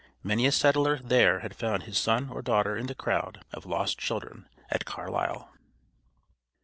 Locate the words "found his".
1.55-1.95